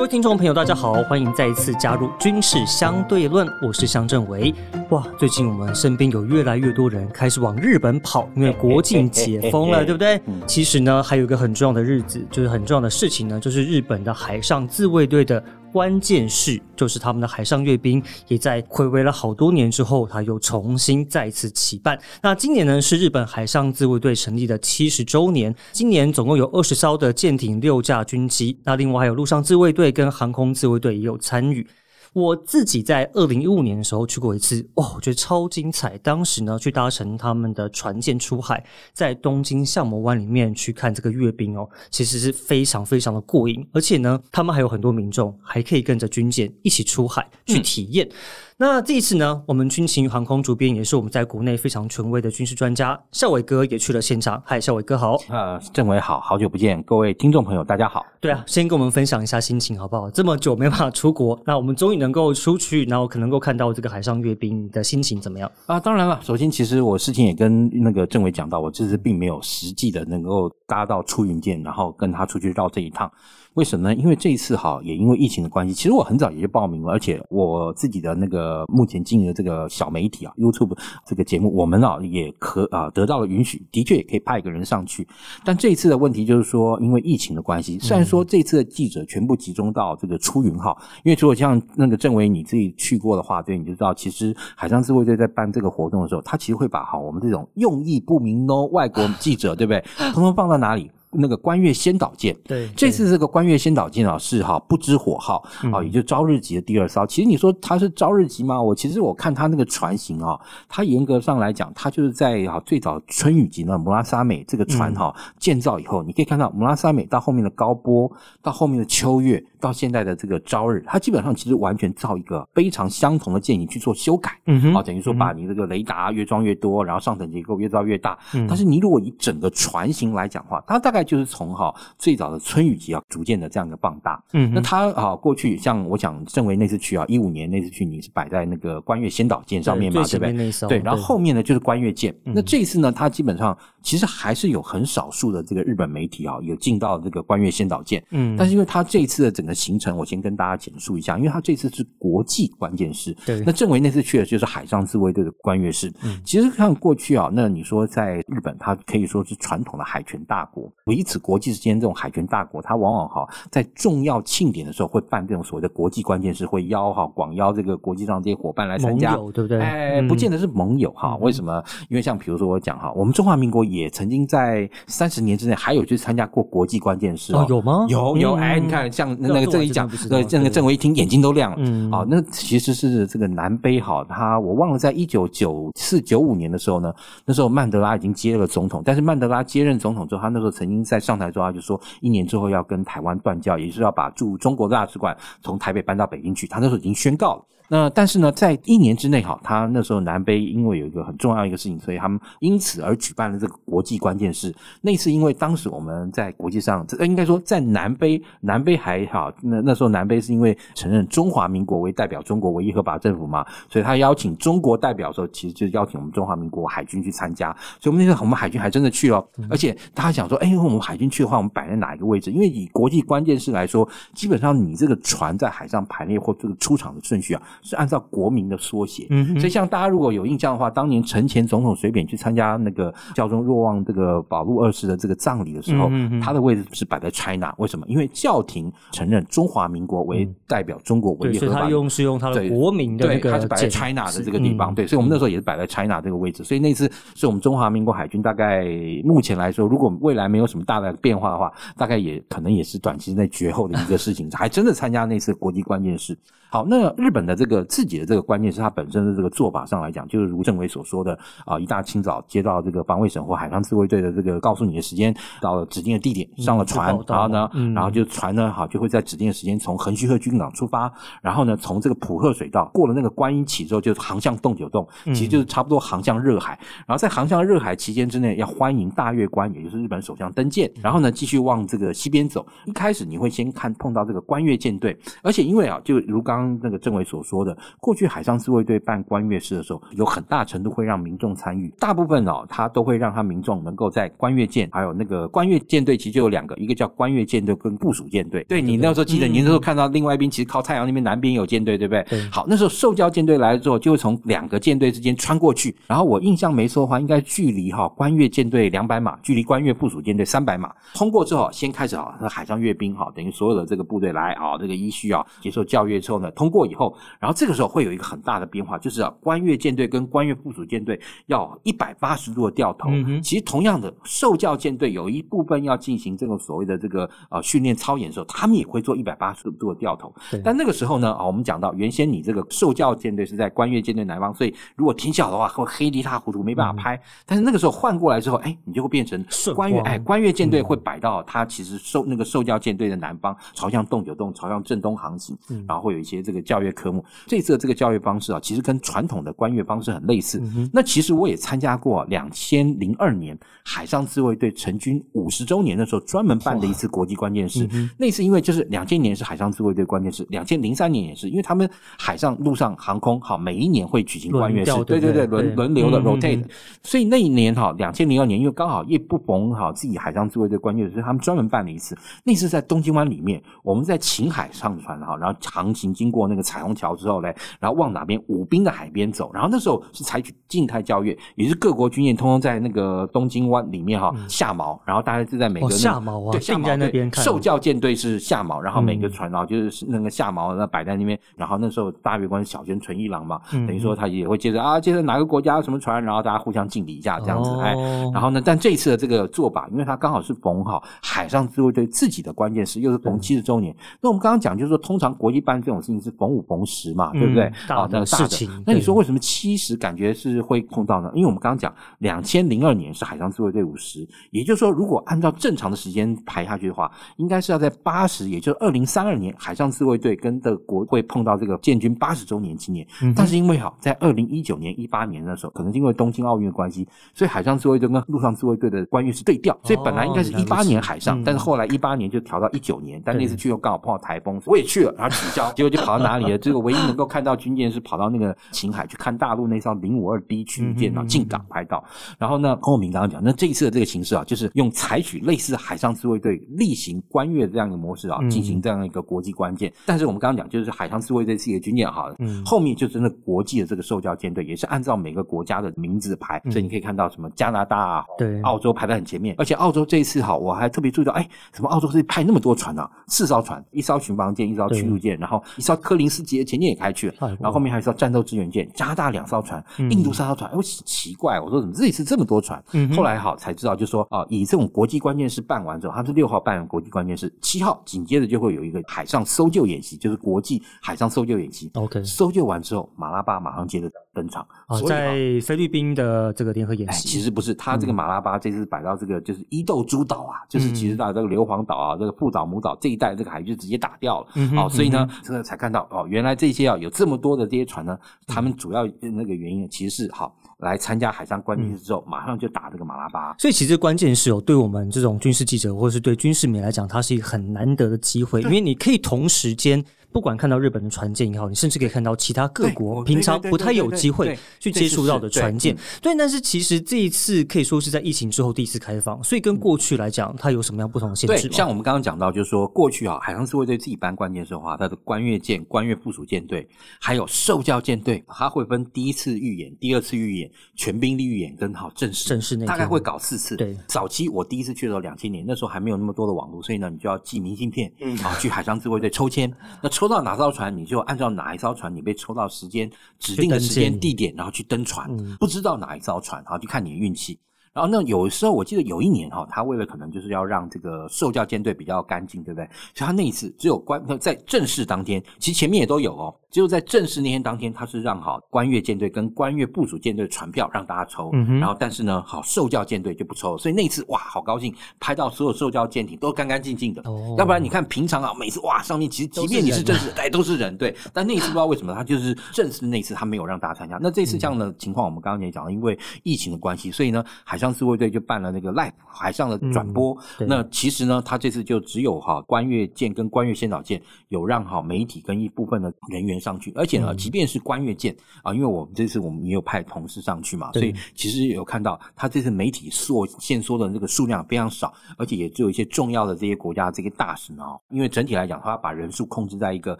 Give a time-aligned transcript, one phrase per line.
[0.00, 4.50] 各位听众朋友，大家好，欢迎再一次加入军事相对论，我是向正维。
[4.90, 10.20] 哇，最近我们身边有越来越多人开始往日本跑，因为国境解封了， 对不对？
[10.48, 15.42] 其实呢，还有一个很重要的日子，就是很重要的事情呢，就是日本的海上自卫队的。
[15.72, 21.96] 关键是，就是他们的海上阅兵也在暌违了好多年之后，他又重新再次起办。
[22.20, 31.64] 那今年呢是日本海上自卫队成立的七十周年，今年总共有二十艘的舰艇、六架军机，那另外还有陆上自卫队跟航空自卫队也有参与。
[32.12, 35.96] 我自己在二零一五年的时候去过一次，哇，我觉得超精彩。
[35.98, 43.64] 当时呢，去搭乘他们的船舰出海，在东京相模湾里面去看这个阅兵哦，其实是非常非常的过瘾。
[43.72, 48.08] 而且呢，他们还有很多民众还可以跟着军舰一起出海去体验。
[48.56, 54.42] 那这一次呢，我们军情航空主编也是我们在国内非常权威的军事专家校伟哥也去了现场。
[54.44, 55.16] 嗨，校伟哥好。
[55.30, 58.04] 呃，政委好，好久不见，各位听众朋友大家好。
[58.20, 60.10] 对啊，先跟我们分享一下心情好不好？
[60.10, 65.48] 这么久没办法出国，那我们终于能够出去，然后可能够看到这个海上阅兵的心情怎么样？
[65.66, 73.08] 啊，当然了，首先其实我事情也跟那个政委讲到，我这次并没有实际的能够搭到出云舰，然后跟他出去绕这一趟。
[73.54, 73.94] 为什么呢？
[73.94, 85.06] 因为这一次哈，也因为疫情的关系，其实我很早也就报名了，而且我自己的那个目前经营的这个小媒体啊，YouTube 这个节目，我们啊也可啊得到了允许，的确也可以派一个人上去。
[85.44, 99.84] 但这一次的问题就是说，因为疫情的关系，虽然说这次的记者全部集中到这个出云号，因为如果像那个郑伟你自己去过的话，对，你就知道，其实海上自卫队在办这个活动的时候，他其实会把哈我们这种用意不明的外国记者，对不对？
[100.12, 100.88] 通通放到哪里？
[101.12, 107.04] 那个关越先导舰，对，这次这个关越先导舰啊是哈不知火号啊，也就朝日级的第二艘。
[107.06, 108.60] 其实你说它是朝日级吗？
[108.62, 128.16] 我其实我看它那个船型啊，它严格上来讲，它就是在哈最早春雨级呢，摩拉沙美这个船哈建造以后，你可以看到摩拉沙美到后面的高波，到后面的秋月，到现在的这个朝日，它基本上其实完全造一个非常相同的舰型去做修改，嗯哼，啊等于说把你这个雷达越装越多，然后上层结构越造越大。
[128.48, 134.22] 但是你如果以整个船型来讲的话，它大概就是从哈最早的春雨级啊，逐渐的这样一个放大。
[134.32, 140.68] 嗯，那它啊过去像我想正为那次去啊，一五年那次去你是摆在那个关越先导舰上面嘛，对不对？
[140.68, 142.14] 对，然后后面呢就是关越舰。
[142.24, 148.02] 那这一次呢，它基本上其实还是有很少数的这个日本媒体啊，有进到这个关越先导舰。
[148.10, 153.16] 嗯，但是因为它这一次的整个行程，我先跟大家简述一下，因为它这次是国际关键市。
[153.26, 155.92] 对，那正为那次去的就是海上自卫队的关越市。
[156.02, 161.20] 嗯，其实看过去啊，那你说在日本，它可以说是传统的海权大国，以此。
[161.20, 169.60] 国际之间这种海权大国，它往往哈在重要庆典的时候会办这种所谓的国际关键事，会邀哈广邀这个国际上这些伙伴来参加，对不对？
[169.60, 171.16] 哎，不见得是盟友哈。
[171.20, 171.62] 为什么？
[171.90, 177.86] 因为像比如说我讲哈，我们中华民国也曾经在三十年之内还有去参加过国际关键事哦，有吗？
[177.88, 181.58] 有有哎，你看像那个这一讲，呃，那个郑伟一听眼睛都亮了。
[181.60, 186.92] 嗯，啊，那其实是这个南非哈，他我忘了在一九九四九五年的时候呢，
[187.26, 191.20] 那时候曼德拉已经接了总统，但是曼德拉接任总统之后，他那时候曾经在上。
[191.20, 196.46] 台之后，他就说一年之后要跟台湾断交，也是要把驻中国大使馆从台北搬到北京去。
[196.46, 197.44] 他那时候已经宣告了。
[197.72, 204.52] 那但是呢，在一年之内哈，他那时候南非因为有一个很重要一个事情，所以他们因此而举办了这个国际关键事。
[204.82, 209.32] 那次因为当时我们在国际上，应该说在南非，南非还好。
[209.40, 217.56] 那那时候南非是因为承认中华民国为代表中国唯一合法政府嘛，所以他邀请中国代表的时候，其实就是邀请我们中华民国海军去参加。
[217.78, 222.32] 所以我们那时候我们海军还真的去了，而且大家想说，哎，我们海军去的话，我们摆在哪一个位置？
[222.32, 227.42] 因为以国际关键事来说，基本上你这个船在海上排列或这个出场的顺序啊。
[227.62, 229.06] 是按照国民的缩写，
[229.38, 235.90] 所以像大家如果有印象的话，当年陈前总统随便去参加那个教宗若望这个保禄二世的这个葬礼的时候，
[236.22, 237.86] 他的位置是摆在 China，为什么？
[237.88, 248.64] 因为教廷承认中华民国为代表中国唯一合法，他用是用他的国民的那个，他是摆在 China 的这个地方，对，所以我们那时候也是摆在 China 这个位置，所以那次是我们中华民国海军大概
[249.04, 256.16] 目前来说，如果未来没有什么大的变化的话，大概也可能也是短期内绝后的一个事情，还真的参加那次国际关键事。
[256.50, 261.16] 好，那日本的这个自己的这个观念是它本身的这个做法上来讲，就是如政委所说的
[261.46, 270.92] 啊，一大清早接到这个防卫省或海上自卫队的这个告诉你的时间，到了指定的地点上了船，然后呢，然后就船呢，好就会在指定的时间从横须贺军港出发，
[271.22, 282.44] 然后呢，从这个浦贺水道过了那个观音起之后，就航向洞九洞，其实就是差不多航向热海，然后在航向热海期间之内，要欢迎大月关，也就是日本首相登舰，然后呢，继续往这个西边走。
[282.64, 286.39] 一开始你会先看碰到这个关越舰队，而且因为啊，就如刚。
[286.40, 298.44] 刚那个政委所说说的，过去海上自卫队办观阅式的时候，有很大程度会让民众参与，大部分哦，他都会让他民众能够在观阅舰，还有那个观阅舰队，其实就有两个，一个叫观阅舰队跟部署舰队。
[298.48, 302.04] 对你那时候记得，你那时候看到另外一边，其实靠太阳那边南边有舰队，对不对？
[302.32, 310.72] 好，那时候受教舰队来了之后，就会从两个舰队之间穿过去，然后我印象没错的话，应该距离哈观阅舰队两百码，距离观阅部署舰队三百码。
[310.94, 322.88] 通过之后，先开始啊，海上阅兵哈，等于所有的这个部队来啊，这个依序啊接受教育之后呢，通过以后，然后这个时候会有一个很大的变化，就是啊，观阅舰队跟观阅部署舰队要一百八十度的掉头。
[323.22, 330.12] 其实同样的，受教舰队有一部分要进行这个所谓的这个呃训练操演的时候，他们也会做一百八十度的掉头。
[330.44, 337.00] 但那个时候呢，啊，我们讲到原先你这个受教舰队是在观阅舰队南方，所以如果天小的话会黑一塌糊涂，没办法拍。
[337.26, 339.24] 但是那个时候换过来之后，哎，你就会变成
[339.54, 345.36] 观阅，哎，观阅舰队会摆到它其实受那个受教舰队的南方，朝向洞九洞，朝向正东航行，
[345.66, 347.04] 然后会有一些这个教育科目。
[347.26, 350.42] 这次的这个教育方式啊，其实跟传统的观阅方式很类似。
[350.72, 357.68] 那其实我也参加过两千零二年海上自卫队成军五十周年的时候，专门办的一次国际关键式。
[357.98, 361.68] 那次因为就是两千年是海上自卫队关键式，两千零三年也是，因为他们
[361.98, 366.44] 海上、陆上、航空好每一年会举行关阅式，对对对，轮轮流的 rotate。
[366.82, 371.96] 所以那一年哈，两千零二年，因为刚好也不逢好自己海上自卫队关阅，所以他们专门办了一次。
[372.24, 387.24] 那次在东京湾里面，我们在秦海上船哈，然后航行经过那个彩虹桥之后呢，然后往哪边武滨的海边走，然后那时候是采取静态教育，也是各国军舰通通在那个东京湾里面哈下锚，然后大家就在每个下锚啊，对下在那边看。
[387.24, 397.74] 受教舰队是下锚，然后每个船然后就是那个下锚，那摆在那边，然后那时候大月关小泉纯一郎嘛，等于说他也会接着啊，接着哪个国家什么船，然后大家互相敬礼一下这样子，哎，
[398.12, 407.52] 然后呢，但这一次的这个做法，因为他刚好是逢好海上自卫队自己的关键是，又是逢七十周年，那我们刚刚讲就是说，通常国际办这种事情是逢五逢十嘛，对不对？
[407.68, 411.10] 大的事情，那你说为什么七十感觉是会碰到呢？
[411.14, 422.86] 因为我们刚刚讲两千零二年是海上自卫队五十，也就是说，如果按照正常的时间排下去的话，应该是要在八十，也就是二零三二年海上自卫队跟的国会碰到这个建军八十周年纪念。
[423.14, 436.38] 但是因为哈，在二零一九年、一八年的时候，可能是因为东京奥运的关系，所以海上自卫队跟陆上自卫队的关系是对调，所以本来应该是一八年海上，但是后来一八年就调到一九年，但那次去又刚好碰到台风，我也去了，然后取消， 结果就跑到哪里了？
[436.38, 441.82] 这个唯一能够看到军舰是跑到那个 秦海去看大陆那艘零五二 D 驱逐舰啊进港拍到。
[442.18, 449.72] 然后呢，洪永明刚刚讲，那这一次的这个形式啊，就是用采取类似海上自卫队例行观阅这样的模式啊，进行这样一个国际关键。
[449.86, 452.10] 但是我们刚刚讲，就是海上自卫队是一个军舰哈，
[452.44, 462.90] 后面就是那国际的这个受教舰队也是按照每个国家的名字排，所以你可以看到什么加拿大啊、对澳洲排在很前面，而且澳洲这一次哈，我还特别注意到，哎，什么澳洲是派那么多船啊？
[463.08, 472.62] 四艘船，一艘巡防舰，一艘驱逐舰，然后一艘科林斯级的前舰也开去了，然后后面还有一艘战斗支援舰，加拿大两艘船，印度三艘船，哎，我奇怪，我说怎么这一次这么多船？
[472.96, 481.70] 后来好才知道，就说啊，以这种国际关键事办完之后，他是六号办完国际关键事，七号紧接着就会有一个海上搜救演习，就是国际海上搜救演习。
[481.74, 483.90] OK，搜救完之后，马拉巴马上接着
[484.20, 484.46] 登场。
[484.86, 494.26] 在菲律宾的这个联合演习，其实不是，他这个马拉巴这次摆到这个就是伊豆诸岛啊，就是其实到这个硫磺岛啊，这个父岛母岛这一带，这个海就直接打掉了。
[494.56, 500.36] 哦，所以呢，这个才看到哦，原来这些啊有这么多的这些船呢，他们主要那个原因其实是好。
[500.60, 503.34] 来参加海上关键事之后，马上就打这个马拉巴。
[503.38, 509.82] 所以其实关键是哦，对我们这种军事记者或者是对军事迷来讲，它是一个很难得的机会，因为你可以同时间。
[510.12, 515.76] 不管看到日本的船舰也好，你甚至可以看到其他各国平常不太有机会去接触到的船舰。
[516.02, 521.48] 对，但是其实这一次可以说是在疫情之后第一次开放，所以跟过去来讲，它有什么样不同的限制？
[521.48, 526.68] 对，像我们刚刚讲到，就是说过去啊，海上自卫队自己班关键时候啊，它的关越舰、关越附属舰队，
[527.00, 533.56] 还有受教舰队，它会分第一次预演、第二次预演、全兵力预演跟好正式正式那大概会搞四次。
[533.56, 537.92] 对，早期我第一次去的时候两千年，那时候还没有那么多的网络，所以呢，你就要寄明信片
[538.24, 539.52] 啊，去海上自卫队抽签，
[539.82, 540.74] 那抽到哪艘船？
[540.74, 545.14] 你就按照哪一艘船，你被抽到时间指定的时间地点，然后去登船。
[545.36, 547.38] 不知道哪一艘船，然后就看你的运气。
[547.72, 552.68] 然后那有时候我记得有一年哈，他为了可能就是要让这个受教舰队比较干净，对不对？
[552.94, 556.34] 所以他那一次只有关在正式当天，其实前面也都有哦。
[556.50, 563.56] 只有在正式那天当天，他是让好官越舰队跟官越部署舰队的船票让大家抽，然后但是呢，好受教舰队就不抽。
[563.56, 567.00] 所以那一次哇，好高兴，拍到所有受教舰艇都干干净净的。
[567.38, 570.92] 要不然你看平常啊，每次哇上面其实即便你是正式，哎都是人对。
[571.12, 573.96] 但那一次不知道为什么，他就是正式那一次他没有让大家参加。
[574.02, 580.16] 那这次这样的情况，我们刚刚也讲了，因为疫情的关系，所以呢，海上自卫队就办了那个 live 海上的转播。
[580.40, 599.98] 那其实呢，他这次就只有哈关越舰跟关越先导舰有让哈媒体跟一部分的人员上去，而且呢，即便是关越舰啊，因为我们这次我们也有派同事上去嘛，所以其实有看到他这次媒体缩限缩的这个数量非常少，而且也只有一些重要的这些国家这些大使呢，因为整体来讲，他把人数控制在一个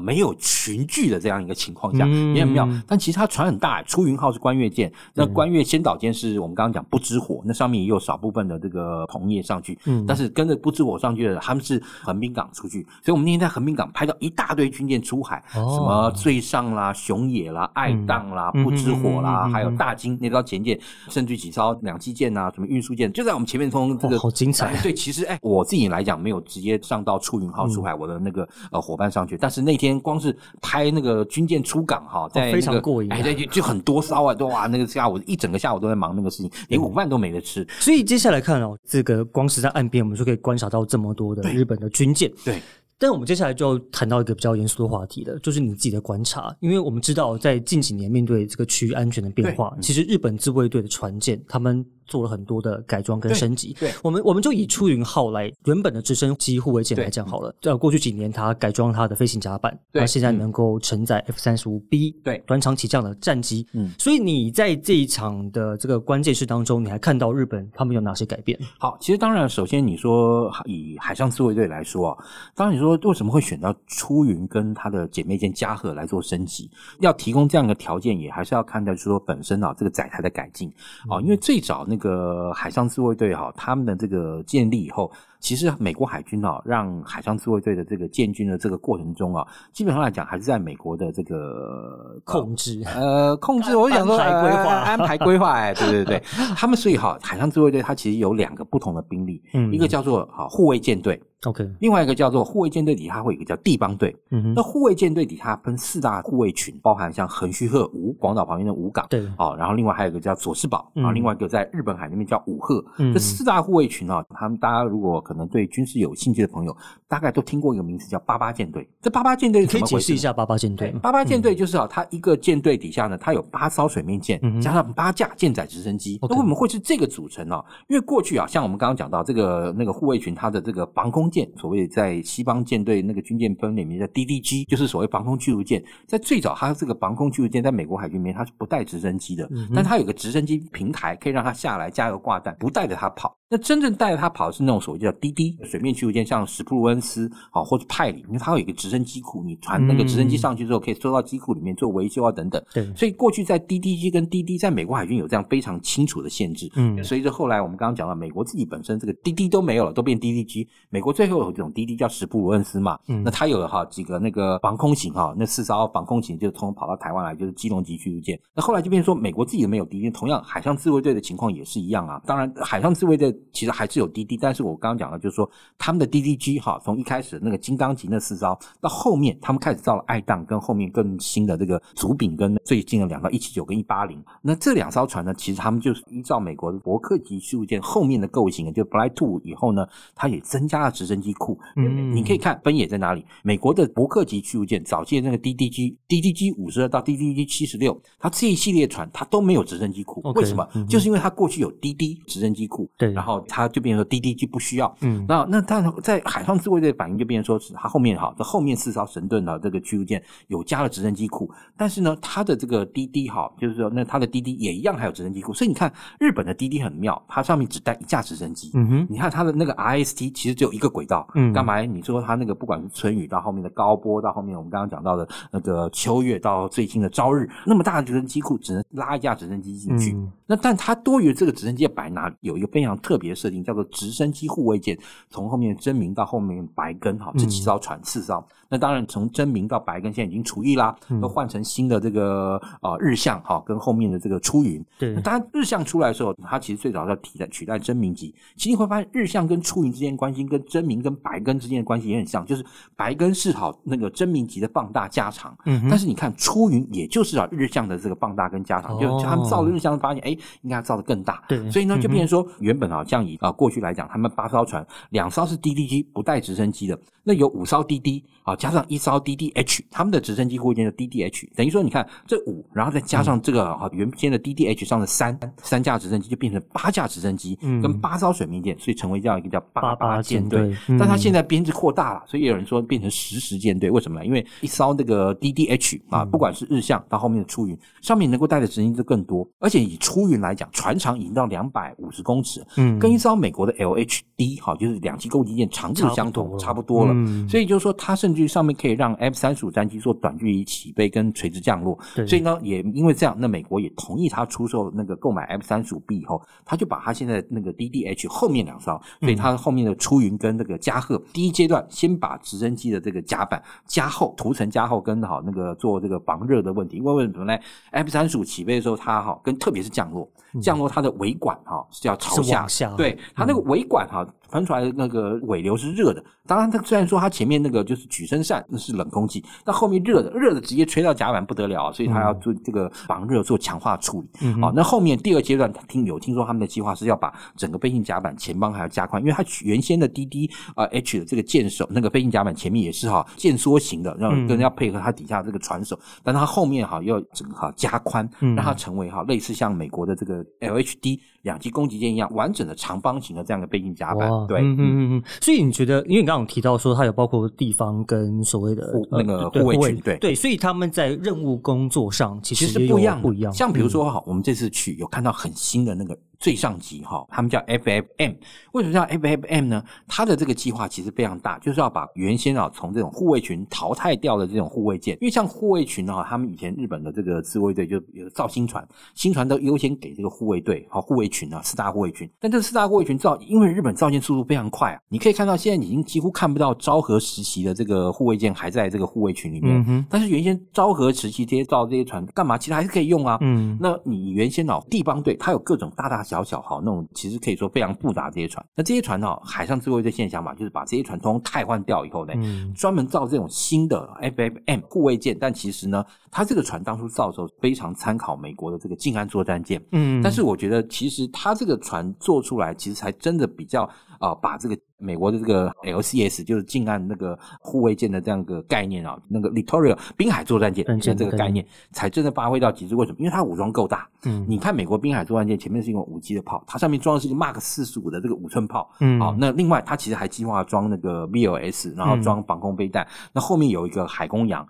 [0.00, 2.68] 没有群聚的这样一个情况下，也很妙。
[2.86, 10.06] 但其实它船很大，出云号是关越舰，那关越先导舰是我们刚刚讲不知火，那上面也有少部分的这个同业上去，嗯。
[10.08, 20.78] 但是跟着不知火上去的他们是横滨港出去，所以我们那天在横滨港拍到一大堆军舰出海，什么最上啦、熊野啦、爱宕啦、不知火啦，还有大金那艘前舰，
[21.10, 24.74] 甚至几艘两栖舰啊，什么运输舰，就在我们前面从这个好精彩。
[24.82, 37.66] 对，其实哎，我自己来讲没有直接上到出云号出海，我的那个呃伙伴上去，但是那天光是拍那个军舰出港哈，在非常过瘾，哎，对，就很多骚啊，都哇，那个下午一整个下午都在忙那个事情，连午饭都没得吃。
[37.80, 42.32] 所以接下来看哦，这个光是在岸边，我们就可以观察到这么多的日本的军舰。
[42.44, 42.62] 对。
[43.00, 51.84] 但我们接下来就要谈到一个比较严肃的话题了，就是你自己的观察，因为我们知道在近几年面对这个区域安全的变化，其实日本自卫队的船舰他们。
[52.08, 53.76] 做了很多的改装跟升级。
[53.78, 57.54] 对，我们我们就以出云号来原本的直升机护卫舰来讲好了。
[57.62, 63.66] 在过去几年，它改装它的飞行甲板，它现在能够承载 F 三十五 B 对短场起降的战机。
[63.74, 68.58] 嗯，所以你在这一场的这个关键事当中，你还看到日本他们有哪些改变？
[68.78, 72.24] 好，其实当然，首先你说以海上自卫队来说啊，
[72.54, 76.70] 当然你说为什么会选到出云跟它的姐妹舰加贺来做升级？
[77.00, 80.72] 要提供这样的条件，也还是要看到就是说本身啊这个载台的改进
[81.08, 85.10] 啊，因为最早那个个海上自卫队哈，他们的这个建立以后。
[85.40, 93.76] 其实美国海军啊，让海上自卫队的这个建军的这个过程中啊，基本上来讲还是在美国的这个控制，呃，控制。
[93.76, 96.22] 我想说，安排规划，安排规划，哎，对对对，
[96.56, 116.74] 他们所以哈，海上自卫队它其实有两个不同的兵力，嗯，一个叫做哈护卫舰队，OK，另外一个叫做护卫舰队底下会有一个叫地邦队，嗯哼，那护卫舰队底下分四大护卫群，包含像横须贺、五广岛旁边的五港，对，哦，然后另外还有一个叫佐世保，然后另外一个在日本海那边叫五鹤，这四大护卫群啊，他们大家如果可能对军事有兴趣的朋友，
[117.06, 118.88] 大概都听过一个名词叫八八舰队。
[119.02, 120.90] 这八八舰队可以解释一下八八舰队。
[121.02, 126.18] 八八舰队就是啊，它一个舰队底下呢，它有八艘水面舰，加上八架舰载直升机。
[126.22, 127.62] 那为什么会是这个组成呢？
[127.88, 135.84] 因为过去啊，像我们刚刚讲到这个那个护卫群，它的这个防空舰，所谓在西方舰队那个军舰分里面的 DDG，就是所谓防空驱逐舰。
[136.06, 143.36] 在最早，它这个防空驱逐舰在美国海军里面它是不带直升机的，但它有个直升机平台，可以让它下来加油挂弹，不带着它跑。
[143.50, 152.62] 那真正带着它跑的是那种所谓叫滴滴水面驱逐舰，像史普鲁恩斯啊或者派里，因为它有一个直升机库，你传那个直升机上去之后，可以收到机库里面做维修啊等等。
[152.72, 156.70] 对，所以过去在 DDG 跟滴滴在美国海军有这样非常清楚的限制。
[156.74, 160.66] 嗯，随着后来我们刚刚讲到，美国自己本身这个滴滴都没有了，都变 DDG。
[160.90, 168.38] 美国最后有这种滴滴叫史普鲁恩斯嘛，嗯，那它有哈几个那个防空型哈，那四艘防空型就通通跑到台湾来，就是基隆级驱逐舰。
[168.54, 172.20] 那后来就变成说，美国自己没有滴滴，同样海上自卫队的情况也是一样啊。
[172.26, 174.08] 当然，海上自卫队其实还是有。
[174.08, 184.20] 滴滴，但是我刚刚讲了，就是说他们的 DDG 哈，从一开始那个金刚级那四艘，到后面他们开始造了爱宕，跟后面更新的这个竹柄，跟最近的两艘一七九跟一八零。
[184.42, 191.58] 那这两艘船呢，其实他们就是依照美国的伯克级驱逐舰后面的构型，就 Blytwo 以后呢，它也增加了直升机库。
[191.76, 193.24] 嗯，你可以看分野在哪里？
[193.42, 200.66] 美国的伯克级驱逐舰早期的那个 DDG，DDG 五十二到 DDG 七十六，它这一系列船它都没有直升机库，为什么？
[200.88, 203.98] 就是因为它过去有 DD 直升机库，对，然后它就变成。
[204.08, 221.80] DDG 不需要，嗯，那那但在海上自卫队反应就变成说，是它后面哈，这后面四艘神盾的这个驱逐舰有加了直升机库，但是呢，它的这个滴滴哈，就是说那它的滴滴也一样还有直升机库，所以你看日本的滴滴很妙，它上面只带一架直升机，嗯哼，你看它的那个 RST 其实只有一个轨道，嗯，干嘛？
[221.80, 232.34] 你说它那个不管是春雨到后面的高波，到后面我们刚刚讲到的那个秋月到最近的朝日，那么大的直升机库只能拉一架直升机进去，那但它多余这个直升机摆哪里？
[232.40, 233.84] 有一个非常特别的设定，叫做。
[233.90, 234.87] 直升机护卫舰
[235.30, 238.44] 从后面真名到后面白根哈，这几艘船四艘。
[238.70, 244.84] 那当然从真名到白根现在已经除役啦，都换成新的这个啊日向哈，跟后面的这个出云。
[244.98, 248.34] 对，当然日向出来的时候，它其实最早要替代取代真名级。
[248.56, 252.62] 其实你会发现日向跟出云之间关系跟真名跟白根之间的关系也很像，就是
[252.94, 264.77] 白根是好那个真名级的放大加长，嗯，但是你看出云，也就是啊日向的这个放大跟加长，就他们造日向发现，哎，应该要造的更大，对，所以呢就变成说，原本啊像以啊过去来讲，他们八艘船，
[265.10, 280.74] 两艘是 DDG 不带直升机的，那有五艘 DD 啊，加上一艘 DDH，他们的直升机护卫舰的 DDH，等于说你看这五，然后再加上这个啊原先的 DDH 上的三三架直升机，就变成八架直升机跟八艘水面舰，所以成为这样一个叫八八舰队。
[280.98, 283.90] 但它现在编制扩大了，所以有人说变成十十舰队。
[283.90, 284.26] 为什么呢？
[284.26, 289.48] 因为一艘那个 DDH 啊，不管是日向到后面的出云，上面能够带的直升机就更多。
[289.58, 297.14] 而且以出云来讲，船长已经到两百五十公尺，嗯，跟一艘美国的 LHD 哈，就是两栖攻击舰长度相同，差不多了。
[297.48, 301.98] 所以就是说，它甚至于上面可以让 F 三十五战机做短距离起飞跟垂直降落。
[302.26, 316.96] 所以呢，也因为这样，那美国也同意他出售那个购买 F 三十五 B 以后，他就把他现在那个 DDH 后面两艘，所以他后面的出云跟那个加贺，第一阶段先把直升机的这个甲板加厚，涂层加厚，跟好那个做这个防热的问题。
[316.96, 317.56] 因为为什么呢
[317.90, 320.28] ？F 三十五起飞的时候，它哈跟特别是降落，
[320.60, 324.26] 降落它的尾管哈是要朝下，对它那个尾管哈。
[324.50, 334.52] 喷出来的那个尾流是热的，当然它虽然说它前面那个就是举升扇那是冷空气，但后面热的热的直接吹到甲板不得了，所以它要做这个防热做强化处理。
[334.60, 354.30] 好，那后面第二阶段听有听说他们的计划是要把整个飞行甲板前方还要加宽，因为它原先的 D D 啊 H 的这个舰首那个飞行甲板前面也是哈舰缩型的，然后跟要配合它底下这个船首，但它后面哈要整个哈加宽，让它成为哈类似像美国的这个 L H D 两栖攻击舰一样完整的长方形的这样的背景甲板。
[354.46, 363.52] 对，嗯嗯嗯，所以你觉得，因为你刚刚提到说，它有包括地方跟所谓的那个护卫群，对对，所以他们在任务工作上其实是不一样，不一样。
[363.52, 366.16] 像比如说哈，我们这次去有看到很新的那个。
[366.38, 368.36] 最上级哈，他们叫 FFM，
[368.72, 369.82] 为什么叫 FFM 呢？
[370.06, 382.30] 它的这个计划其实非常大，就是要把原先啊从这种护卫群淘汰掉的这种护卫舰，因为像护卫群啊，他们以前日本的这个自卫队就有造新船，新船都优先给这个护卫队和护卫群啊四大护卫群。
[382.38, 390.06] 但这四大护卫群造，因为日本造舰速度非常快啊，你可以看到现在已经几乎看不到昭和时期的这个护卫舰还在这个护卫群里面。
[390.08, 392.56] 但是原先昭和时期这些造这些船干嘛？
[392.56, 393.38] 其实还是可以用啊。
[393.40, 396.24] 嗯，那你原先哦地方队它有各种大大。
[396.28, 402.34] 小小号那种其实可以说非常复杂这些船，那这些船呢，海上自卫队现象嘛，就是把这些船通通汰换掉以后呢，
[402.76, 405.34] 专门造这种新的 FFM 护卫舰。
[405.40, 409.82] 但其实呢，它这个船当初造的时候非常参考美国的这个近岸作战舰。
[409.92, 414.78] 嗯，但是我觉得其实它这个船做出来，其实才真的比较啊，把这个。
[414.98, 422.94] 美国的这个 LCS 就是近岸那个护卫舰的这样一个概念啊，那个 Littoral 滨海作战舰的这个概念才真的发挥到极致。
[422.96, 423.18] 为什么？
[423.20, 424.08] 因为它武装够大。
[424.24, 428.90] 嗯，你看美国滨海作战舰前面是一个五 G 的炮，它上面装的是一个 Mark 四十五的这个五寸炮。
[429.00, 433.06] 嗯，好，那另外它其实还计划装那个 VLS，然后装防空飞弹。
[433.32, 434.66] 那后面有一个海公洋。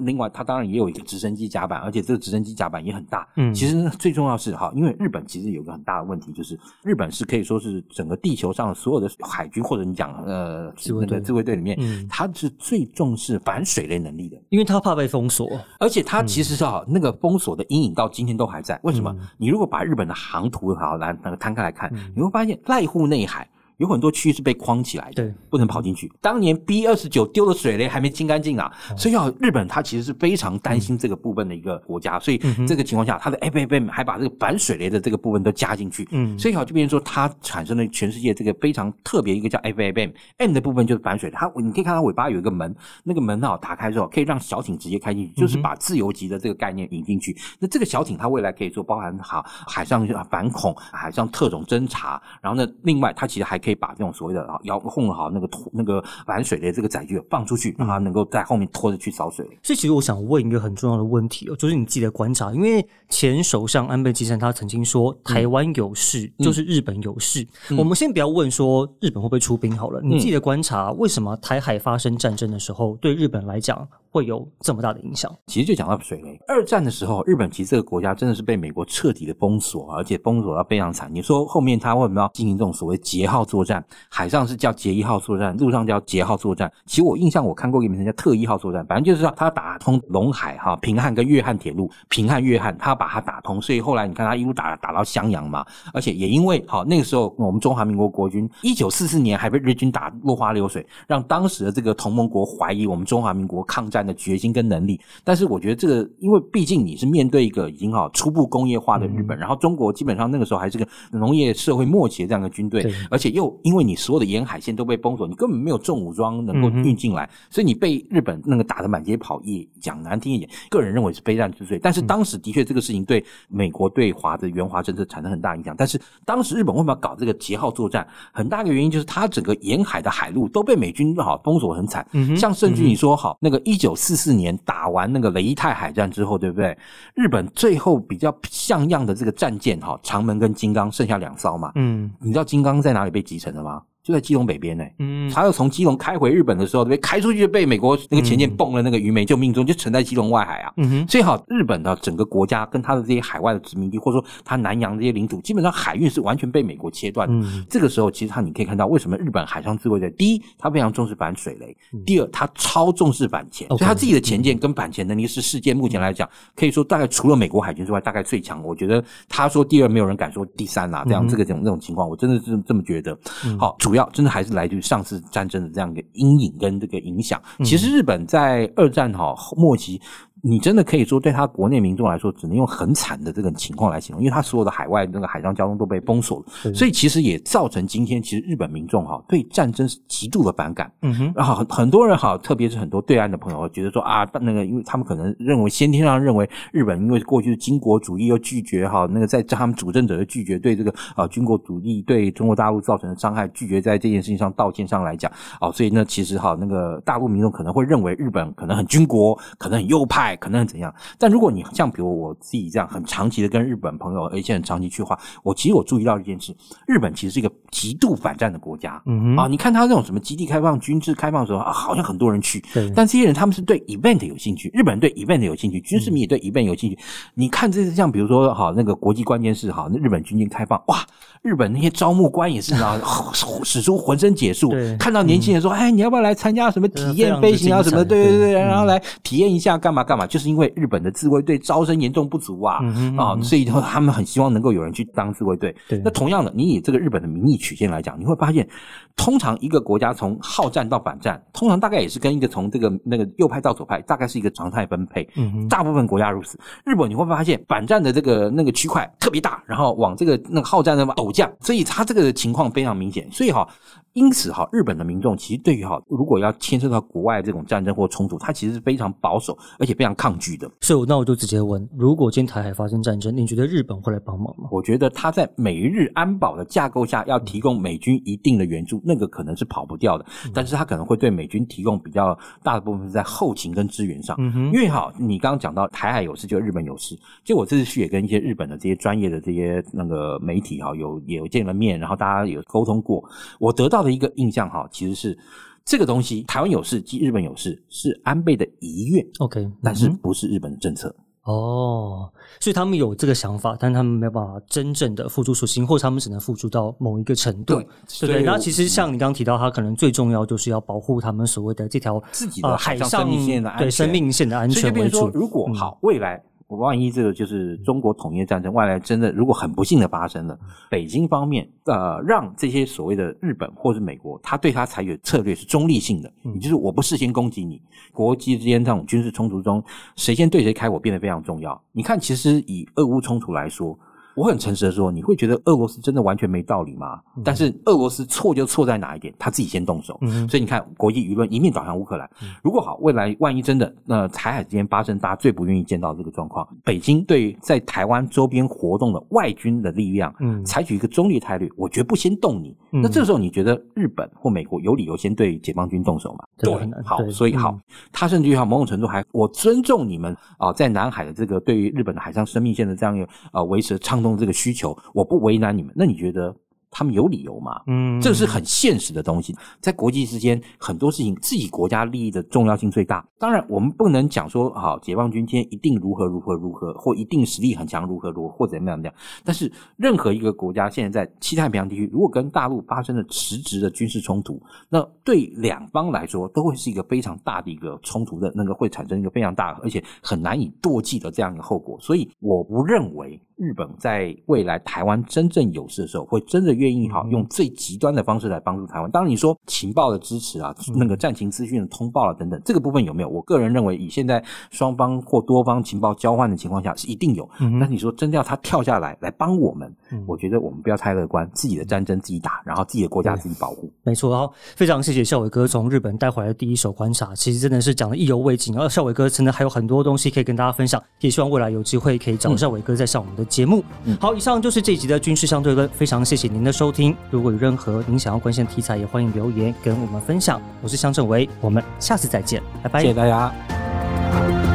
[0.00, 3.26] 另外，它当然也有一个直升机甲板，而且这个直升机甲板也很大。
[3.36, 9.62] 嗯，其实最重要是哈，因为日本其实有个很大的问题，就是日本是可以说是整个地球上所有的海军。
[9.62, 18.78] 或者你讲呃，那个自卫队里面，他是最重视反水雷能力的，因为他怕被封锁，而且他其实是哈那个封锁的阴影到今天都还在。
[18.82, 19.16] 为什么？
[19.38, 23.48] 你如果把日本的航图好来那个摊开来看，你会发现濑户内海。
[23.82, 26.10] 有很多区域是被框起来的，对，不能跑进去。
[26.20, 47.36] 当年 B 二十九丢的水雷还没清干净啊，所以要日本它其实是非常担心这个部分的一个国家，所以这个情况下，它的 FFM 还把这个反水雷的这个部分都加进去，嗯，所以好就变成说它产生了全世界这个非常特别一个叫 FFM，M 的部分就是反水，它你可以看到尾巴有一个门，那个门啊打开之后可以让小艇直接开进去，就是把自由级的这个概念引进去。
[47.58, 59.46] 那这个小艇它未来可以做包含好海上反恐、海上特种侦察，然后呢，另外它其实还可以把这种所谓的啊遥控好那个拖那个玩水的这个载具放出去，让它能够在后面拖着去扫水。
[59.62, 67.46] 所以其实我想问一个很重要的问题哦，就是你自己的观察，因为前首相安倍晋三他曾经说台湾有事就是日本有事。
[67.76, 73.88] 我们先不要问说日本会不会出兵好了，你自己的观察，为什么台海发生战争的时候，对日本来讲？
[74.12, 75.34] 会有这么大的影响？
[75.46, 76.38] 其实就讲到水雷。
[76.46, 81.10] 二战的时候，日本其实这个国家真的是被美国彻底的封锁，而且封锁到非常惨。
[81.10, 83.84] 你说后面他为什么要进行这种所谓捷号作战？
[84.08, 86.70] 海上是叫捷一号作战，陆上叫捷号作战。
[86.86, 95.64] 其实我印象我看过一个名称叫特一号作战，反正就是说他打通陇海哈平汉跟粤汉铁路，平汉粤汉他把它打通，所以后来你看他一路打打到襄阳嘛。
[95.92, 104.02] 而且也因为好那个时候我们中华民国国军一九四四年还被日军打落花流水，让当时的这个同盟国怀疑我们中华民国抗战。
[104.02, 119.42] 的决心跟能力，但是我觉得这个，因为毕竟你是面对一个已经好初步工业化的日本，然后中国基本上那个时候还是个农业社会末期的这样的军队，而且又又因为你所有的沿海线都被封锁，你根本没有重武装能够运进来，所以你被日本那个打得满街跑。
[119.42, 121.76] 也讲难听一点，个人认为是非战之罪。
[121.82, 125.74] 但是当时的确这个事情对美国对华的援华政策产生很大影响。
[125.76, 128.06] 但是当时日本为什么要搞这个节号作战？
[128.30, 132.06] 很大一个原因就是它整个沿海的海路都被美军好封锁很惨。
[132.36, 136.78] 像甚至你说好那个一九四四年打完那个雷伊泰海战之后，对不对？
[137.14, 141.72] 日本最后比较像样的这个战舰哈，长门跟金刚剩下两艘嘛。
[141.74, 143.86] 嗯，你知道金刚在哪里被集成的吗？
[144.02, 150.72] 就在基隆北边呢，嗯，他要从基隆开回日本的时候，被开出去就被美国那个前舰蹦了那个鱼雷，就命中，就沉在基隆外海啊。
[150.76, 157.28] 嗯哼，所以好，日本的整个国家跟他的这些海外的殖民地，或者说他南洋这些领土，基本上海运是完全被美国切断。
[157.30, 161.68] 嗯，这个时候其实他你可以看到，为什么日本海上自卫队第一，他非常重视反水雷；
[162.04, 168.60] 第二，他超重视反潜，所以他自己的前舰跟反潜能力是世界目前来讲，可以说大概除了美国海军之外，大概最强。
[168.64, 171.04] 我觉得他说第二，没有人敢说第三啦。
[171.06, 173.16] 这样这个这种这种情况，我真的是这么觉得。
[173.58, 174.66] 好，主主要真的还是来。
[174.72, 180.00] 自于上次战争的这样一个阴影跟这个影响，其实日本在二战哈末期。
[180.44, 190.92] 你真的可以说，对他国内民众来说，只能用很惨的这个情况来形容，因为他所有的海外那个海上交通都被封锁了，所以其实也造成今天其实日本民众哈对战争是极度的反感。
[191.02, 210.31] 嗯哼，然后很很多人哈，特别是很多对岸的朋友，觉得说啊，那个因为他们可能认为先天上认为日本因为过去的军国主义又拒绝哈那个在他们主政者的拒绝对这个啊军国主义对中国大陆造成的伤害拒绝在这件事情上道歉上来讲哦，所以呢其实哈那个大陆民众可能会认为日本可能很军国，可能很右派。
[210.36, 210.92] 可能怎样？
[211.18, 216.54] 但如果你像比如我自己这样很长期的跟日本朋友，而且很长期去的话，我其实我注意到一件事：
[216.86, 219.00] 日本其实是一个极度反战的国家。
[219.06, 222.62] 嗯啊，你看他这种什么基地开放、军事开放的时候啊，好像很多人去。
[222.72, 222.90] 对。
[222.94, 226.98] 但这些人他们是对 event 有兴趣，日本人对 event 有兴趣，军事迷也对 event 有兴趣。
[227.34, 230.98] 你看这是像比如说哈那个国际关键是哈那日本军舰开放哇，
[231.42, 233.00] 日本那些招募官也是啊
[233.64, 238.04] 使出浑身解数，看到年轻人说哎你要不要来参加什么体验飞行啊什么？
[238.04, 240.21] 对对对，然后来体验一下干嘛干嘛。
[240.26, 242.80] 就是因为日本的自卫队招生严重不足啊，
[243.16, 245.74] 啊，所以他们很希望能够有人去当自卫队。
[246.04, 248.68] 那同样的，你以这个日本的民意曲线来讲，你会发现，
[249.16, 255.28] 通常一个国家从好战到反战，通常大概也是跟一个从这个那个右派到左派，大概是一个常态分配。
[255.36, 256.58] 嗯大部分国家如此。
[256.84, 263.30] 日本你会发现，反战的这个那个区块特别大，然后往这个那个好战的陡降，所以它这个情况非常明显。
[263.30, 263.66] 所以哈。
[264.14, 270.70] 因此，哈，日本的民众其实对于哈，如果要牵涉到国外这种战争或冲突，他其实是非常保守，而且非常抗拒的。
[270.82, 274.68] 所以，那我就直接问：如果今天台海发生战争，你觉得日本会来帮忙吗？
[274.70, 280.26] 我觉得他在美日安保的架构下，要提供美军一定的援助，那个可能是跑不掉的。
[280.52, 284.36] 但是他可能会对美军提供比较大的部分是在后勤跟支援上。
[284.38, 287.18] 嗯因为哈，你刚刚讲到台海有事，就日本有事。
[287.42, 293.24] 就我这次去也跟一些日本的这些专业的这些那个媒体哈，有也有见了面，然后大家有沟通过，
[293.58, 294.01] 我得到。
[294.02, 295.38] 的一个印象哈，其实是
[295.84, 307.86] 这个东西，台湾有事，即日本有事，是安倍的遗愿，OK，但是不是日本的政策哦，所以他们有这个想法，但他们没有办法真正的付诸实行，或者他们只能付诸到某一个程度，对
[308.20, 308.42] 对对。
[308.44, 315.28] 那其实像你刚刚提到，他可能最重要就是要保护他们所谓的这条自己的海上生命线的安全，对生命线的安全为主。
[315.30, 316.40] 如果好未来。
[316.76, 320.58] 万一这个就是中国统一战争，外来真的如果很不幸的发生了，
[320.90, 327.80] 北京方面呃让这些所谓的日本或是美国，他对他采取策略是中立性的，也就是我不事先攻击你，
[328.12, 329.82] 国际之间这种军事冲突中，
[330.16, 331.80] 谁先对谁开火变得非常重要。
[331.92, 333.98] 你看，其实以俄乌冲突来说。
[334.34, 337.20] 我很诚实的说，你会觉得俄罗斯真的完全没道理吗？
[337.44, 339.32] 但是俄罗斯错就错在哪一点？
[339.38, 340.18] 他自己先动手，
[340.48, 342.28] 所以你看国际舆论一面倒向乌克兰。
[342.62, 352.76] 如果好，未来万一真的那台海之间发生大家最不愿意见到这个状况，北京对在台湾周边活动的外军的力量，嗯，采取一个中立态度，我绝不先动你。
[352.90, 356.44] 那这时候你觉得日本或美国有理由先对解放军动手吗？
[356.58, 357.78] 对，好，所以好，
[358.12, 364.38] 他甚至于哈某种程度还我尊重你们啊，在南海的这个对于日本的海上生命线的这样一个呃维持弄。
[364.38, 365.92] 这个需求，我不为难你们。
[365.94, 366.56] 那你觉得？
[366.92, 367.80] 他们有理由吗？
[367.86, 369.56] 嗯，这是很现实的东西。
[369.80, 373.26] 在国际之间，很多事情自己国家利益的重要性最大。
[373.38, 379.14] 当然，我们不能讲说，好，解放军今天一定如何如何如何，或一定实力很强如何如何，或怎么样怎么样。
[379.42, 391.98] 但是，任何一个国家现在在西太平洋地区，如果跟大陆发生了实质的军事冲突，那对两方来说都会是一个非常大的一个冲突的那个会产生一个非常大而且很难以唾弃的这样一个后果。
[392.00, 393.40] 所以，我不认为。
[393.58, 399.10] 日本在未来台湾真正有事的时候，会真的愿意哈用最极端的方式来帮助台湾。
[399.10, 403.28] 当然，你说情报的支持啊，那个战情资讯的通报啊等等，这个部分有没有？
[403.28, 407.48] 我个人认为，以现在双方或多方情报交换的情况下，是一定有。
[407.78, 409.94] 那你说真的要他跳下来来帮我们，
[410.26, 413.90] 我觉得我们不要太乐观，自己的战争自己打，然后自己的国家自己保护。
[414.02, 418.76] 没错，好，非常谢谢孝伟哥从日本带回来的第一手观察，其实真的是讲的意犹未尽。
[418.76, 423.84] 而孝伟哥真的还有很多东西可以跟大家分享，也希望未来有机会可以找孝伟哥再上我们的节目。
[424.18, 430.60] 好，以上就是这一集的军事相对论，非常谢谢您的收听，如果有任何您想要关心的题材，也欢迎留言跟我们分享。
[430.80, 434.71] 我是向正维，我们下次再见，拜拜，谢谢大家。